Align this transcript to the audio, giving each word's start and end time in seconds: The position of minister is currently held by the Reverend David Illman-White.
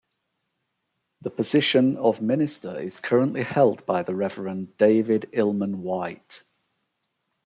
The 1.21 1.29
position 1.29 1.95
of 1.97 2.21
minister 2.23 2.79
is 2.79 2.99
currently 2.99 3.43
held 3.43 3.85
by 3.85 4.01
the 4.01 4.15
Reverend 4.15 4.75
David 4.77 5.29
Illman-White. 5.31 6.43